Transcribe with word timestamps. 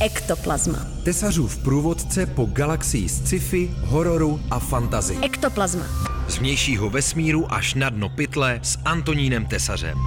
Ektoplazma. 0.00 0.78
Tesařův 1.04 1.58
průvodce 1.58 2.26
po 2.26 2.44
galaxii 2.44 3.08
sci-fi, 3.08 3.70
hororu 3.84 4.40
a 4.50 4.58
fantazy. 4.58 5.18
Ektoplazma. 5.22 5.84
Z 6.28 6.38
vnějšího 6.38 6.90
vesmíru 6.90 7.52
až 7.52 7.74
na 7.74 7.90
dno 7.90 8.08
pytle 8.08 8.60
s 8.62 8.78
Antonínem 8.84 9.46
Tesařem. 9.46 9.98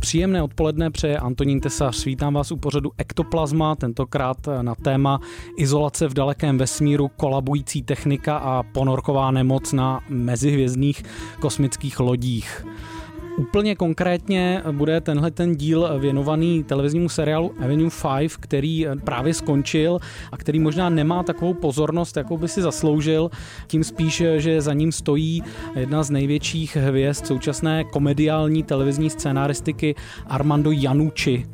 Příjemné 0.00 0.42
odpoledne 0.42 0.90
přeje 0.90 1.18
Antonín 1.18 1.60
Tesař. 1.60 2.04
Vítám 2.04 2.34
vás 2.34 2.52
u 2.52 2.56
pořadu 2.56 2.90
Ektoplazma, 2.98 3.76
tentokrát 3.76 4.36
na 4.62 4.74
téma 4.74 5.20
izolace 5.56 6.08
v 6.08 6.14
dalekém 6.14 6.58
vesmíru, 6.58 7.08
kolabující 7.08 7.82
technika 7.82 8.36
a 8.36 8.62
ponorková 8.62 9.30
nemoc 9.30 9.72
na 9.72 10.00
mezihvězdných 10.08 11.02
kosmických 11.40 12.00
lodích. 12.00 12.64
Úplně 13.38 13.76
konkrétně 13.76 14.62
bude 14.72 15.00
tenhle 15.00 15.30
ten 15.30 15.56
díl 15.56 15.98
věnovaný 15.98 16.64
televiznímu 16.64 17.08
seriálu 17.08 17.54
Avenue 17.64 17.90
5, 18.18 18.36
který 18.36 18.86
právě 19.04 19.34
skončil 19.34 19.98
a 20.32 20.36
který 20.36 20.58
možná 20.58 20.88
nemá 20.88 21.22
takovou 21.22 21.54
pozornost, 21.54 22.16
jakou 22.16 22.36
by 22.38 22.48
si 22.48 22.62
zasloužil. 22.62 23.30
Tím 23.66 23.84
spíš, 23.84 24.22
že 24.36 24.60
za 24.60 24.72
ním 24.72 24.92
stojí 24.92 25.42
jedna 25.76 26.02
z 26.02 26.10
největších 26.10 26.76
hvězd 26.76 27.26
současné 27.26 27.84
komediální 27.84 28.62
televizní 28.62 29.10
scénaristiky 29.10 29.94
Armando 30.26 30.70
Janucci. 30.70 31.46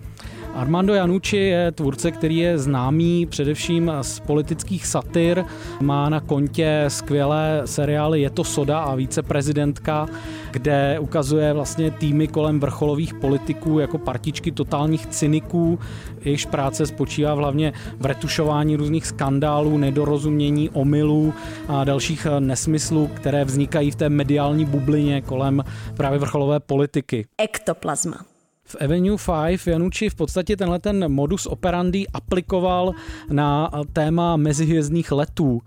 Armando 0.54 0.94
Janucci 0.94 1.36
je 1.36 1.72
tvůrce, 1.72 2.10
který 2.10 2.36
je 2.36 2.58
známý 2.58 3.26
především 3.26 3.92
z 4.02 4.20
politických 4.20 4.86
satir. 4.86 5.44
Má 5.80 6.08
na 6.08 6.20
kontě 6.20 6.84
skvělé 6.88 7.62
seriály 7.64 8.20
Je 8.20 8.30
to 8.30 8.44
soda 8.44 8.80
a 8.80 8.94
více 8.94 9.22
prezidentka, 9.22 10.06
kde 10.50 10.98
ukazuje 11.00 11.52
vlastně 11.52 11.90
týmy 11.90 12.28
kolem 12.28 12.60
vrcholových 12.60 13.14
politiků 13.14 13.78
jako 13.78 13.98
partičky 13.98 14.52
totálních 14.52 15.06
cyniků. 15.06 15.78
Jejichž 16.24 16.46
práce 16.46 16.86
spočívá 16.86 17.32
hlavně 17.32 17.72
v 17.98 18.06
retušování 18.06 18.76
různých 18.76 19.06
skandálů, 19.06 19.78
nedorozumění, 19.78 20.70
omylů 20.70 21.34
a 21.68 21.84
dalších 21.84 22.26
nesmyslů, 22.38 23.10
které 23.14 23.44
vznikají 23.44 23.90
v 23.90 23.96
té 23.96 24.08
mediální 24.08 24.64
bublině 24.64 25.22
kolem 25.22 25.64
právě 25.96 26.18
vrcholové 26.18 26.60
politiky. 26.60 27.26
Ektoplazma. 27.38 28.33
V 28.66 28.76
Avenue 28.80 29.16
5 29.48 29.66
Janucci 29.66 30.10
v 30.10 30.14
podstatě 30.14 30.56
tenhle 30.56 30.78
ten 30.78 31.12
modus 31.12 31.46
operandi 31.46 32.06
aplikoval 32.14 32.92
na 33.30 33.70
téma 33.92 34.36
mezihvězdných 34.36 35.12
letů. 35.12 35.60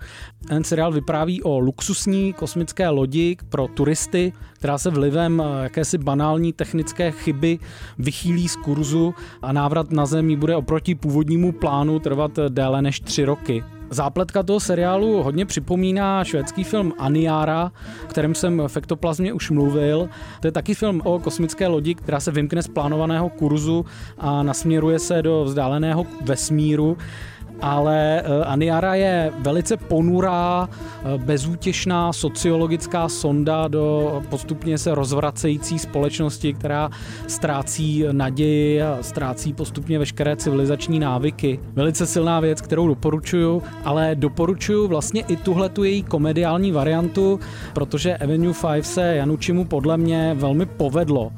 Ten 0.47 0.63
seriál 0.63 0.91
vypráví 0.91 1.43
o 1.43 1.59
luxusní 1.59 2.33
kosmické 2.33 2.89
lodi 2.89 3.37
pro 3.49 3.67
turisty, 3.67 4.33
která 4.53 4.77
se 4.77 4.89
vlivem 4.89 5.43
jakési 5.63 5.97
banální 5.97 6.53
technické 6.53 7.11
chyby 7.11 7.59
vychýlí 7.97 8.47
z 8.47 8.55
kurzu 8.55 9.13
a 9.41 9.51
návrat 9.51 9.91
na 9.91 10.05
Zemi 10.05 10.35
bude 10.35 10.55
oproti 10.55 10.95
původnímu 10.95 11.51
plánu 11.51 11.99
trvat 11.99 12.39
déle 12.49 12.81
než 12.81 12.99
tři 12.99 13.25
roky. 13.25 13.63
Zápletka 13.89 14.43
toho 14.43 14.59
seriálu 14.59 15.23
hodně 15.23 15.45
připomíná 15.45 16.23
švédský 16.23 16.63
film 16.63 16.93
Aniara, 16.97 17.71
o 18.03 18.07
kterém 18.07 18.35
jsem 18.35 18.63
v 18.67 18.77
Ektoplazmě 18.77 19.33
už 19.33 19.49
mluvil. 19.51 20.09
To 20.39 20.47
je 20.47 20.51
taky 20.51 20.73
film 20.73 21.01
o 21.03 21.19
kosmické 21.19 21.67
lodi, 21.67 21.95
která 21.95 22.19
se 22.19 22.31
vymkne 22.31 22.63
z 22.63 22.67
plánovaného 22.67 23.29
kurzu 23.29 23.85
a 24.17 24.43
nasměruje 24.43 24.99
se 24.99 25.21
do 25.21 25.43
vzdáleného 25.43 26.05
vesmíru 26.21 26.97
ale 27.61 28.21
eh, 28.21 28.43
Aniara 28.45 28.95
je 28.95 29.33
velice 29.39 29.77
ponurá, 29.77 30.69
eh, 30.69 31.17
bezútěšná 31.17 32.13
sociologická 32.13 33.09
sonda 33.09 33.67
do 33.67 34.21
postupně 34.29 34.77
se 34.77 34.95
rozvracející 34.95 35.79
společnosti, 35.79 36.53
která 36.53 36.89
ztrácí 37.27 38.05
naději 38.11 38.81
a 38.81 38.97
ztrácí 39.01 39.53
postupně 39.53 39.99
veškeré 39.99 40.35
civilizační 40.35 40.99
návyky. 40.99 41.59
Velice 41.73 42.05
silná 42.05 42.39
věc, 42.39 42.61
kterou 42.61 42.87
doporučuju, 42.87 43.63
ale 43.83 44.15
doporučuju 44.15 44.87
vlastně 44.87 45.21
i 45.21 45.35
tuhle 45.35 45.69
tu 45.69 45.83
její 45.83 46.03
komediální 46.03 46.71
variantu, 46.71 47.39
protože 47.73 48.17
Avenue 48.17 48.53
5 48.73 48.85
se 48.85 49.15
Janučimu 49.15 49.65
podle 49.65 49.97
mě 49.97 50.35
velmi 50.39 50.65
povedlo. 50.65 51.31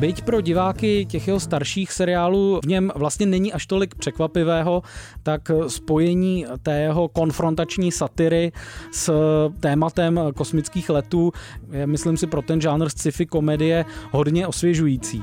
Byť 0.00 0.22
pro 0.22 0.40
diváky 0.40 1.06
těch 1.06 1.26
jeho 1.26 1.40
starších 1.40 1.92
seriálů 1.92 2.60
v 2.64 2.66
něm 2.66 2.92
vlastně 2.94 3.26
není 3.26 3.52
až 3.52 3.66
tolik 3.66 3.94
překvapivého, 3.94 4.82
tak 5.22 5.50
spojení 5.68 6.46
té 6.62 6.80
jeho 6.80 7.08
konfrontační 7.08 7.92
satiry 7.92 8.52
s 8.92 9.12
tématem 9.60 10.20
kosmických 10.34 10.90
letů 10.90 11.32
je, 11.72 11.86
myslím 11.86 12.16
si, 12.16 12.26
pro 12.26 12.42
ten 12.42 12.60
žánr 12.60 12.88
sci-fi 12.88 13.26
komedie 13.26 13.84
hodně 14.10 14.46
osvěžující. 14.46 15.22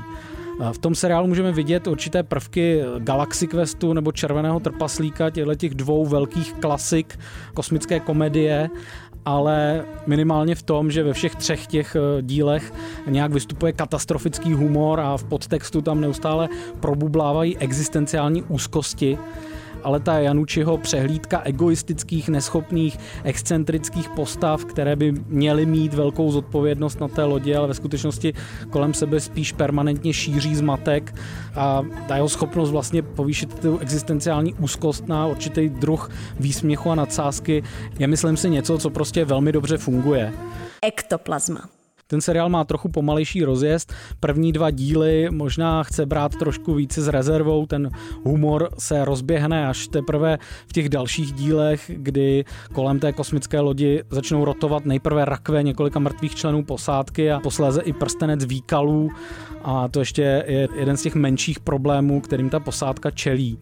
V 0.72 0.78
tom 0.78 0.94
seriálu 0.94 1.26
můžeme 1.26 1.52
vidět 1.52 1.86
určité 1.86 2.22
prvky 2.22 2.82
Galaxy 2.98 3.46
Questu 3.46 3.92
nebo 3.92 4.12
Červeného 4.12 4.60
trpaslíka, 4.60 5.30
těchto 5.30 5.54
těch 5.54 5.74
dvou 5.74 6.06
velkých 6.06 6.52
klasik 6.52 7.18
kosmické 7.54 8.00
komedie 8.00 8.70
ale 9.28 9.84
minimálně 10.06 10.54
v 10.54 10.62
tom, 10.62 10.90
že 10.90 11.02
ve 11.02 11.12
všech 11.12 11.36
třech 11.36 11.66
těch 11.66 11.96
eh, 11.96 12.22
dílech 12.22 12.72
nějak 13.06 13.32
vystupuje 13.32 13.72
katastrofický 13.72 14.52
humor 14.52 15.00
a 15.00 15.16
v 15.16 15.24
podtextu 15.24 15.82
tam 15.82 16.00
neustále 16.00 16.48
probublávají 16.80 17.58
existenciální 17.58 18.42
úzkosti 18.42 19.18
ale 19.82 20.00
ta 20.00 20.18
Janučiho 20.18 20.78
přehlídka 20.78 21.40
egoistických, 21.44 22.28
neschopných, 22.28 22.98
excentrických 23.24 24.08
postav, 24.08 24.64
které 24.64 24.96
by 24.96 25.12
měly 25.26 25.66
mít 25.66 25.94
velkou 25.94 26.30
zodpovědnost 26.32 27.00
na 27.00 27.08
té 27.08 27.24
lodi, 27.24 27.54
ale 27.54 27.68
ve 27.68 27.74
skutečnosti 27.74 28.34
kolem 28.70 28.94
sebe 28.94 29.20
spíš 29.20 29.52
permanentně 29.52 30.12
šíří 30.12 30.56
zmatek 30.56 31.14
a 31.54 31.82
ta 32.08 32.16
jeho 32.16 32.28
schopnost 32.28 32.70
vlastně 32.70 33.02
povýšit 33.02 33.58
tu 33.58 33.78
existenciální 33.78 34.54
úzkost 34.54 35.08
na 35.08 35.26
určitý 35.26 35.68
druh 35.68 36.10
výsměchu 36.40 36.90
a 36.90 36.94
nadsázky 36.94 37.62
je 37.98 38.06
myslím 38.06 38.36
si 38.36 38.50
něco, 38.50 38.78
co 38.78 38.90
prostě 38.90 39.24
velmi 39.24 39.52
dobře 39.52 39.78
funguje. 39.78 40.32
Ektoplazma. 40.82 41.77
Ten 42.10 42.20
seriál 42.20 42.48
má 42.48 42.64
trochu 42.64 42.88
pomalejší 42.88 43.44
rozjezd. 43.44 43.92
První 44.20 44.52
dva 44.52 44.70
díly 44.70 45.28
možná 45.30 45.82
chce 45.82 46.06
brát 46.06 46.36
trošku 46.36 46.74
více 46.74 47.02
s 47.02 47.08
rezervou. 47.08 47.66
Ten 47.66 47.90
humor 48.24 48.68
se 48.78 49.04
rozběhne 49.04 49.68
až 49.68 49.88
teprve 49.88 50.38
v 50.66 50.72
těch 50.72 50.88
dalších 50.88 51.32
dílech, 51.32 51.90
kdy 51.94 52.44
kolem 52.74 52.98
té 52.98 53.12
kosmické 53.12 53.60
lodi 53.60 54.02
začnou 54.10 54.44
rotovat 54.44 54.84
nejprve 54.84 55.24
rakve 55.24 55.62
několika 55.62 55.98
mrtvých 55.98 56.34
členů 56.34 56.64
posádky 56.64 57.32
a 57.32 57.40
posléze 57.40 57.82
i 57.82 57.92
prstenec 57.92 58.44
výkalů. 58.44 59.10
A 59.64 59.88
to 59.88 60.00
ještě 60.00 60.22
je 60.22 60.68
jeden 60.76 60.96
z 60.96 61.02
těch 61.02 61.14
menších 61.14 61.60
problémů, 61.60 62.20
kterým 62.20 62.50
ta 62.50 62.60
posádka 62.60 63.10
čelí. 63.10 63.58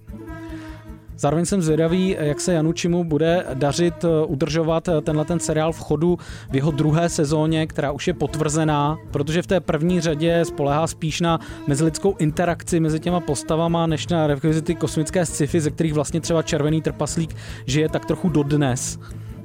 Zároveň 1.19 1.47
jsem 1.47 1.63
zvědavý, 1.63 2.17
jak 2.21 2.41
se 2.41 2.53
Janučimu 2.53 3.05
bude 3.05 3.45
dařit 3.55 4.05
eh, 4.05 4.27
udržovat 4.27 4.89
eh, 4.89 5.01
tenhle 5.01 5.25
ten 5.25 5.41
seriál 5.41 5.73
v 5.73 5.79
chodu 5.79 6.19
v 6.51 6.57
jeho 6.57 6.71
druhé 6.71 7.09
sezóně, 7.09 7.67
která 7.67 7.93
už 7.93 8.07
je 8.07 8.15
potvrzená, 8.15 8.99
protože 9.11 9.43
v 9.43 9.47
té 9.47 9.61
první 9.61 10.01
řadě 10.01 10.45
spolehá 10.45 10.87
spíš 10.87 11.21
na 11.21 11.41
mezilidskou 11.67 12.15
interakci 12.19 12.81
mezi 12.81 13.01
těma 13.01 13.21
postavama, 13.21 13.87
než 13.87 14.09
na 14.09 14.27
rekvizity 14.27 14.75
kosmické 14.75 15.27
sci-fi, 15.27 15.61
ze 15.61 15.71
kterých 15.71 15.95
vlastně 15.95 16.21
třeba 16.21 16.43
Červený 16.43 16.83
trpaslík 16.83 17.37
žije 17.67 17.89
tak 17.89 18.07
trochu 18.07 18.29
dodnes. 18.29 18.99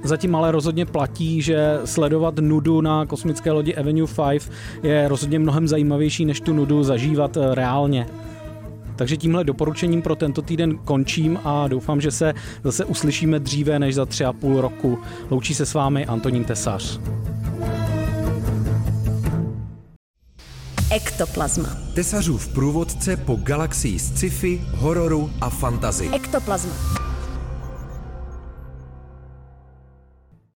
Zatím 0.04 0.34
ale 0.34 0.52
rozhodně 0.52 0.86
platí, 0.86 1.42
že 1.42 1.78
sledovat 1.84 2.34
nudu 2.40 2.80
na 2.80 3.06
kosmické 3.06 3.52
lodi 3.52 3.74
Avenue 3.74 4.08
5 4.30 4.50
je 4.82 5.08
rozhodně 5.08 5.38
mnohem 5.38 5.68
zajímavější, 5.68 6.24
než 6.24 6.40
tu 6.40 6.52
nudu 6.52 6.82
zažívat 6.82 7.36
eh, 7.36 7.54
reálně. 7.54 8.06
Takže 8.96 9.16
tímhle 9.16 9.44
doporučením 9.44 10.02
pro 10.02 10.16
tento 10.16 10.42
týden 10.42 10.78
končím 10.78 11.38
a 11.44 11.68
doufám, 11.68 12.00
že 12.00 12.10
se 12.10 12.34
zase 12.64 12.84
uslyšíme 12.84 13.38
dříve 13.38 13.78
než 13.78 13.94
za 13.94 14.06
tři 14.06 14.24
a 14.24 14.32
půl 14.32 14.60
roku. 14.60 14.98
Loučí 15.30 15.54
se 15.54 15.66
s 15.66 15.74
vámi 15.74 16.06
Antonín 16.06 16.44
Tesař. 16.44 17.00
Ektoplazma. 20.90 21.68
Tesařův 21.94 22.48
průvodce 22.48 23.16
po 23.16 23.36
galaxii 23.36 23.98
sci-fi, 23.98 24.60
hororu 24.74 25.30
a 25.40 25.50
fantazy. 25.50 26.10
Ektoplazma. 26.12 27.01